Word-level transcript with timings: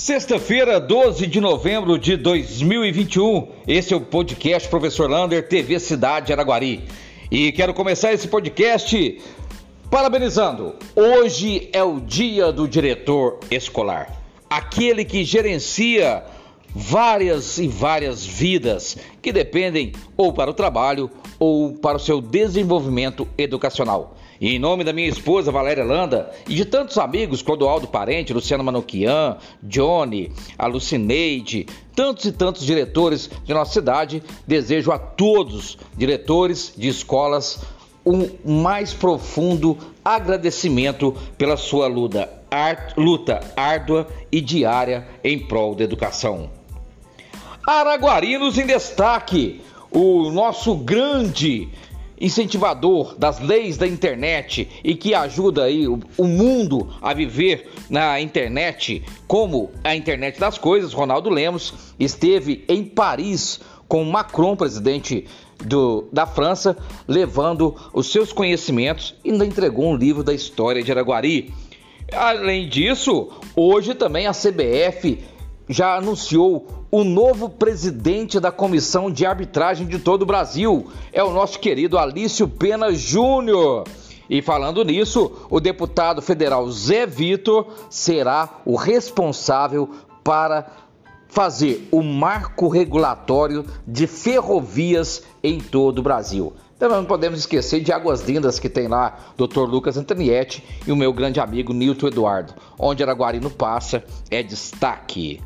Sexta-feira, 0.00 0.80
12 0.80 1.26
de 1.26 1.42
novembro 1.42 1.98
de 1.98 2.16
2021. 2.16 3.48
Esse 3.68 3.92
é 3.92 3.96
o 3.98 4.00
podcast 4.00 4.66
Professor 4.66 5.10
Lander, 5.10 5.46
TV 5.46 5.78
Cidade 5.78 6.32
Araguari. 6.32 6.84
E 7.30 7.52
quero 7.52 7.74
começar 7.74 8.10
esse 8.10 8.26
podcast 8.26 9.20
parabenizando. 9.90 10.74
Hoje 10.96 11.68
é 11.74 11.84
o 11.84 12.00
dia 12.00 12.50
do 12.50 12.66
diretor 12.66 13.40
escolar, 13.50 14.10
aquele 14.48 15.04
que 15.04 15.22
gerencia 15.22 16.24
várias 16.74 17.58
e 17.58 17.68
várias 17.68 18.24
vidas 18.24 18.96
que 19.20 19.32
dependem 19.32 19.92
ou 20.16 20.32
para 20.32 20.50
o 20.50 20.54
trabalho 20.54 21.10
ou 21.38 21.72
para 21.72 21.96
o 21.96 22.00
seu 22.00 22.20
desenvolvimento 22.20 23.26
educacional. 23.36 24.16
E 24.40 24.54
em 24.54 24.58
nome 24.58 24.84
da 24.84 24.92
minha 24.92 25.08
esposa 25.08 25.52
Valéria 25.52 25.84
Landa 25.84 26.30
e 26.48 26.54
de 26.54 26.64
tantos 26.64 26.96
amigos, 26.96 27.42
Clodoaldo 27.42 27.86
Parente, 27.86 28.32
Luciano 28.32 28.64
Manuquian, 28.64 29.36
Johnny, 29.62 30.32
a 30.58 30.66
Lucineide, 30.66 31.66
tantos 31.94 32.24
e 32.24 32.32
tantos 32.32 32.64
diretores 32.64 33.30
de 33.44 33.52
nossa 33.52 33.72
cidade, 33.72 34.22
desejo 34.46 34.92
a 34.92 34.98
todos, 34.98 35.76
diretores 35.94 36.72
de 36.74 36.88
escolas, 36.88 37.62
um 38.04 38.30
mais 38.44 38.94
profundo 38.94 39.76
agradecimento 40.02 41.14
pela 41.36 41.58
sua 41.58 41.86
luta, 41.86 42.30
luta 42.96 43.40
árdua 43.54 44.08
e 44.32 44.40
diária 44.40 45.06
em 45.22 45.38
prol 45.38 45.74
da 45.74 45.84
educação. 45.84 46.59
Araguarinos 47.66 48.56
em 48.58 48.66
destaque, 48.66 49.60
o 49.90 50.30
nosso 50.30 50.74
grande 50.76 51.68
incentivador 52.18 53.14
das 53.18 53.38
leis 53.38 53.76
da 53.76 53.86
internet 53.86 54.68
e 54.82 54.94
que 54.94 55.14
ajuda 55.14 55.64
aí 55.64 55.86
o, 55.86 56.00
o, 56.16 56.24
mundo 56.24 56.88
a 57.00 57.12
viver 57.14 57.70
na 57.88 58.20
internet, 58.20 59.02
como 59.26 59.70
a 59.84 59.94
internet 59.94 60.38
das 60.38 60.58
coisas, 60.58 60.92
Ronaldo 60.92 61.30
Lemos 61.30 61.74
esteve 61.98 62.64
em 62.68 62.84
Paris 62.84 63.60
com 63.86 64.04
Macron, 64.04 64.56
presidente 64.56 65.26
do, 65.58 66.08
da 66.12 66.26
França, 66.26 66.76
levando 67.06 67.76
os 67.92 68.10
seus 68.10 68.32
conhecimentos 68.32 69.14
e 69.24 69.30
ainda 69.30 69.44
entregou 69.44 69.86
um 69.86 69.96
livro 69.96 70.22
da 70.22 70.32
história 70.32 70.82
de 70.82 70.90
Araguari. 70.90 71.52
Além 72.12 72.68
disso, 72.68 73.30
hoje 73.54 73.94
também 73.94 74.26
a 74.26 74.32
CBF 74.32 75.18
já 75.68 75.96
anunciou 75.96 76.79
o 76.90 77.04
novo 77.04 77.48
presidente 77.48 78.40
da 78.40 78.50
comissão 78.50 79.10
de 79.10 79.24
arbitragem 79.24 79.86
de 79.86 79.98
todo 79.98 80.22
o 80.22 80.26
Brasil. 80.26 80.88
É 81.12 81.22
o 81.22 81.32
nosso 81.32 81.58
querido 81.58 81.96
Alício 81.96 82.48
Pena 82.48 82.92
Júnior. 82.92 83.84
E 84.28 84.42
falando 84.42 84.84
nisso, 84.84 85.32
o 85.48 85.60
deputado 85.60 86.22
federal 86.22 86.68
Zé 86.70 87.06
Vitor 87.06 87.66
será 87.88 88.60
o 88.64 88.76
responsável 88.76 89.90
para 90.22 90.70
fazer 91.28 91.88
o 91.90 92.02
marco 92.02 92.68
regulatório 92.68 93.64
de 93.86 94.06
ferrovias 94.06 95.22
em 95.42 95.60
todo 95.60 95.98
o 95.98 96.02
Brasil. 96.02 96.52
Também 96.78 96.96
não 96.96 97.04
podemos 97.04 97.38
esquecer 97.40 97.80
de 97.80 97.92
Águas 97.92 98.22
Lindas 98.22 98.58
que 98.58 98.68
tem 98.68 98.88
lá 98.88 99.18
Dr. 99.36 99.60
Lucas 99.68 99.96
Antonietti 99.96 100.64
e 100.86 100.90
o 100.90 100.96
meu 100.96 101.12
grande 101.12 101.38
amigo 101.38 101.72
Nilton 101.72 102.08
Eduardo. 102.08 102.54
Onde 102.78 103.02
Araguarino 103.02 103.50
passa 103.50 104.02
é 104.30 104.42
destaque. 104.42 105.40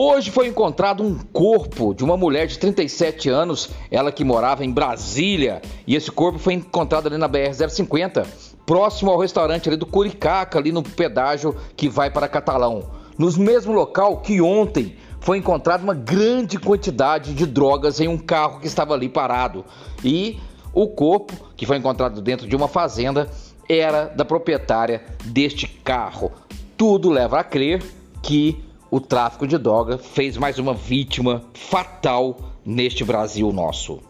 Hoje 0.00 0.30
foi 0.30 0.46
encontrado 0.46 1.02
um 1.02 1.18
corpo 1.18 1.92
de 1.92 2.04
uma 2.04 2.16
mulher 2.16 2.46
de 2.46 2.56
37 2.56 3.28
anos, 3.28 3.70
ela 3.90 4.12
que 4.12 4.22
morava 4.22 4.64
em 4.64 4.70
Brasília, 4.70 5.60
e 5.88 5.96
esse 5.96 6.08
corpo 6.08 6.38
foi 6.38 6.54
encontrado 6.54 7.08
ali 7.08 7.18
na 7.18 7.28
BR-050, 7.28 8.24
próximo 8.64 9.10
ao 9.10 9.18
restaurante 9.18 9.68
ali 9.68 9.76
do 9.76 9.84
Curicaca, 9.84 10.56
ali 10.56 10.70
no 10.70 10.84
pedágio 10.84 11.56
que 11.76 11.88
vai 11.88 12.12
para 12.12 12.28
Catalão. 12.28 12.92
No 13.18 13.28
mesmo 13.38 13.72
local 13.72 14.18
que 14.18 14.40
ontem 14.40 14.94
foi 15.18 15.38
encontrada 15.38 15.82
uma 15.82 15.94
grande 15.94 16.60
quantidade 16.60 17.34
de 17.34 17.44
drogas 17.44 17.98
em 17.98 18.06
um 18.06 18.18
carro 18.18 18.60
que 18.60 18.68
estava 18.68 18.94
ali 18.94 19.08
parado. 19.08 19.64
E 20.04 20.38
o 20.72 20.86
corpo, 20.86 21.34
que 21.56 21.66
foi 21.66 21.76
encontrado 21.76 22.22
dentro 22.22 22.46
de 22.46 22.54
uma 22.54 22.68
fazenda, 22.68 23.28
era 23.68 24.04
da 24.04 24.24
proprietária 24.24 25.02
deste 25.24 25.66
carro. 25.66 26.30
Tudo 26.76 27.10
leva 27.10 27.40
a 27.40 27.42
crer 27.42 27.82
que 28.22 28.67
o 28.90 29.00
tráfico 29.00 29.46
de 29.46 29.58
droga 29.58 29.98
fez 29.98 30.36
mais 30.36 30.58
uma 30.58 30.74
vítima 30.74 31.44
fatal 31.54 32.36
neste 32.64 33.04
Brasil 33.04 33.52
nosso. 33.52 34.00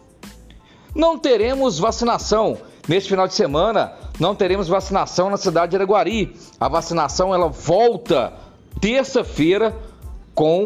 Não 0.95 1.19
teremos 1.19 1.79
vacinação. 1.79 2.59
Neste 2.89 3.11
final 3.11 3.29
de 3.29 3.35
semana, 3.35 3.93
não 4.19 4.35
teremos 4.35 4.67
vacinação 4.67 5.29
na 5.29 5.37
cidade 5.37 5.71
de 5.71 5.77
Araguari. 5.77 6.35
A 6.59 6.69
vacinação 6.69 7.35
ela 7.35 7.49
volta 7.49 8.33
terça-feira 8.81 9.77
com 10.35 10.65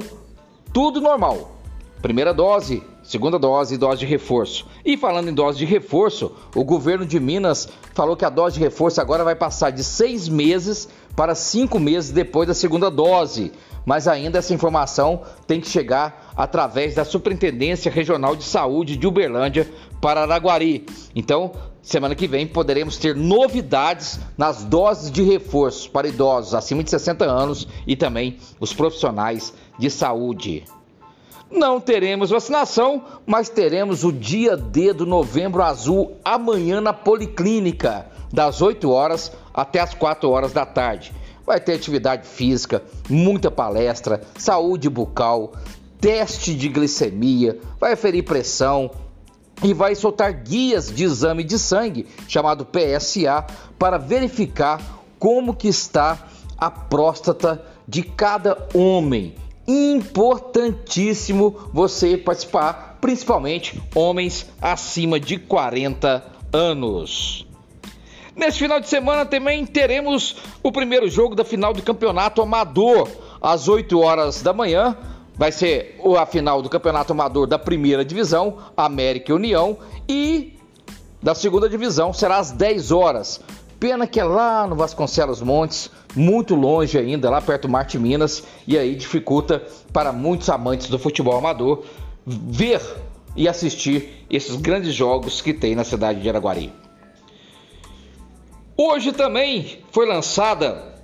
tudo 0.73 1.01
normal. 1.01 1.57
Primeira 2.01 2.33
dose, 2.33 2.83
segunda 3.03 3.39
dose 3.39 3.75
e 3.75 3.79
dose 3.79 4.01
de 4.01 4.07
reforço. 4.07 4.67
E 4.85 4.97
falando 4.97 5.29
em 5.29 5.35
dose 5.35 5.59
de 5.59 5.65
reforço, 5.65 6.33
o 6.55 6.65
governo 6.65 7.05
de 7.05 7.19
Minas 7.19 7.69
falou 7.93 8.17
que 8.17 8.25
a 8.25 8.31
dose 8.31 8.55
de 8.55 8.61
reforço 8.61 9.01
agora 9.01 9.25
vai 9.25 9.35
passar 9.35 9.71
de 9.71 9.83
seis 9.83 10.29
meses 10.29 10.89
para 11.17 11.35
cinco 11.35 11.79
meses 11.79 12.11
depois 12.11 12.49
da 12.49 12.55
segunda 12.55 12.91
dose. 12.91 13.53
Mas 13.85 14.07
ainda 14.07 14.39
essa 14.39 14.55
informação 14.55 15.23
tem 15.47 15.61
que 15.61 15.69
chegar 15.69 16.33
através 16.37 16.95
da 16.95 17.05
Superintendência 17.05 17.91
Regional 17.91 18.37
de 18.37 18.45
Saúde 18.45 18.97
de 18.97 19.07
Uberlândia 19.07 19.69
para 20.01 20.23
Araguari. 20.23 20.87
Então, 21.15 21.53
semana 21.83 22.15
que 22.15 22.29
vem 22.29 22.47
poderemos 22.47 22.97
ter 22.97 23.17
novidades 23.17 24.21
nas 24.39 24.65
doses 24.65 25.11
de 25.11 25.23
reforço 25.23 25.91
para 25.91 26.09
idosos 26.09 26.55
acima 26.55 26.85
de 26.85 26.91
60 26.91 27.25
anos 27.25 27.67
e 27.87 27.97
também 27.97 28.39
os 28.61 28.73
profissionais 28.73 29.53
de 29.79 29.91
saúde. 29.91 30.65
Não 31.51 31.79
teremos 31.79 32.31
vacinação, 32.31 33.05
mas 33.27 33.51
teremos 33.51 34.05
o 34.05 34.13
dia 34.13 34.57
D 34.57 34.95
do 34.95 35.05
Novembro 35.05 35.63
Azul 35.63 36.17
amanhã 36.25 36.81
na 36.81 36.95
Policlínica, 36.95 38.07
das 38.33 38.63
8 38.63 38.91
horas 38.91 39.31
até 39.53 39.81
as 39.81 39.95
4 39.95 40.29
horas 40.31 40.53
da 40.53 40.65
tarde. 40.65 41.13
Vai 41.45 41.61
ter 41.61 41.75
atividade 41.75 42.27
física, 42.27 42.83
muita 43.09 43.51
palestra, 43.51 44.23
saúde 44.39 44.89
bucal, 44.89 45.53
teste 46.01 46.55
de 46.55 46.69
glicemia, 46.69 47.59
vai 47.79 47.95
ferir 47.97 48.25
pressão 48.25 48.91
e 49.63 49.75
vai 49.75 49.95
soltar 49.95 50.33
guias 50.33 50.91
de 50.91 51.05
exame 51.05 51.45
de 51.45 51.59
sangue, 51.59 52.07
chamado 52.27 52.67
PSA, 52.67 53.47
para 53.79 53.99
verificar 53.99 54.81
como 55.19 55.55
que 55.55 55.69
está 55.69 56.27
a 56.59 56.71
próstata 56.71 57.65
de 57.87 58.03
cada 58.03 58.69
homem 58.75 59.35
importantíssimo 59.67 61.57
você 61.73 62.17
participar, 62.17 62.99
principalmente 63.01 63.81
homens 63.95 64.47
acima 64.61 65.21
de 65.21 65.39
40 65.39 66.25
anos. 66.53 67.47
Neste 68.35 68.61
final 68.61 68.81
de 68.81 68.89
semana 68.89 69.27
também 69.27 69.67
teremos 69.67 70.37
o 70.63 70.73
primeiro 70.73 71.09
jogo 71.09 71.35
da 71.35 71.45
final 71.45 71.75
do 71.75 71.83
Campeonato 71.83 72.41
Amador, 72.41 73.07
às 73.41 73.69
8 73.69 73.99
horas 74.01 74.41
da 74.41 74.55
manhã. 74.55 74.97
Vai 75.35 75.53
ser 75.53 76.01
a 76.19 76.25
final 76.25 76.63
do 76.63 76.69
Campeonato 76.69 77.13
Amador 77.13 77.47
da 77.47 77.59
primeira 77.59 78.05
divisão, 78.05 78.59
América 78.77 79.33
e 79.33 79.35
União, 79.35 79.77
e 80.09 80.59
da 81.23 81.35
segunda 81.35 81.69
divisão 81.69 82.13
será 82.13 82.39
às 82.39 82.51
10 82.51 82.91
horas. 82.91 83.41
Pena 83.79 84.07
que 84.07 84.21
é 84.21 84.25
lá 84.25 84.67
no 84.67 84.77
Vasconcelos 84.77 85.43
Montes, 85.43 85.91
muito 86.15 86.55
longe 86.55 86.97
ainda, 86.99 87.29
lá 87.29 87.41
perto 87.41 87.63
do 87.63 87.69
Marte 87.69 87.99
Minas, 87.99 88.43
e 88.67 88.79
aí 88.79 88.95
dificulta 88.95 89.63
para 89.93 90.13
muitos 90.13 90.49
amantes 90.49 90.89
do 90.89 90.99
futebol 90.99 91.37
amador 91.37 91.83
ver 92.25 92.81
e 93.37 93.49
assistir 93.49 94.25
esses 94.31 94.57
grandes 94.57 94.95
jogos 94.95 95.41
que 95.41 95.53
tem 95.53 95.75
na 95.75 95.85
cidade 95.85 96.21
de 96.21 96.29
Araguari. 96.29 96.73
Hoje 98.77 99.13
também 99.13 99.81
foi 99.91 100.07
lançada 100.07 100.95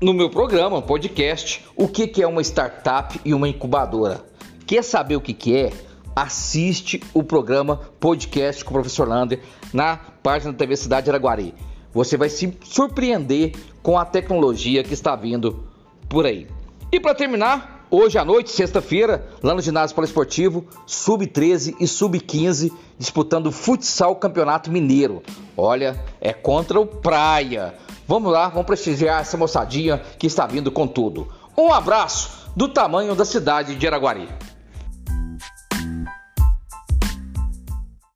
no 0.00 0.14
meu 0.14 0.30
programa, 0.30 0.80
podcast, 0.82 1.64
o 1.76 1.88
que 1.88 2.22
é 2.22 2.26
uma 2.26 2.42
startup 2.42 3.20
e 3.24 3.34
uma 3.34 3.48
incubadora. 3.48 4.24
Quer 4.66 4.82
saber 4.82 5.16
o 5.16 5.20
que 5.20 5.56
é? 5.56 5.72
assiste 6.16 7.02
o 7.12 7.22
programa 7.22 7.76
podcast 8.00 8.64
com 8.64 8.70
o 8.70 8.72
professor 8.72 9.06
Lander 9.06 9.38
na 9.70 9.98
página 10.22 10.50
da 10.50 10.58
TV 10.58 10.74
Cidade 10.74 11.10
Araguari. 11.10 11.54
Você 11.92 12.16
vai 12.16 12.30
se 12.30 12.56
surpreender 12.64 13.54
com 13.82 13.98
a 13.98 14.04
tecnologia 14.06 14.82
que 14.82 14.94
está 14.94 15.14
vindo 15.14 15.68
por 16.08 16.24
aí. 16.24 16.46
E 16.90 16.98
para 16.98 17.14
terminar, 17.14 17.75
hoje 17.90 18.18
à 18.18 18.24
noite, 18.24 18.50
sexta-feira, 18.50 19.26
lá 19.42 19.54
no 19.54 19.60
ginásio 19.60 19.94
poliesportivo, 19.94 20.66
sub-13 20.86 21.76
e 21.80 21.86
sub-15 21.86 22.72
disputando 22.98 23.52
futsal 23.52 24.16
Campeonato 24.16 24.70
Mineiro. 24.70 25.22
Olha, 25.56 26.02
é 26.20 26.32
contra 26.32 26.80
o 26.80 26.86
Praia. 26.86 27.74
Vamos 28.06 28.32
lá, 28.32 28.48
vamos 28.48 28.66
prestigiar 28.66 29.20
essa 29.20 29.36
moçadinha 29.36 30.00
que 30.18 30.26
está 30.26 30.46
vindo 30.46 30.70
com 30.70 30.86
tudo. 30.86 31.28
Um 31.56 31.72
abraço 31.72 32.50
do 32.54 32.68
tamanho 32.68 33.14
da 33.14 33.24
cidade 33.24 33.74
de 33.74 33.86
Araguari. 33.86 34.28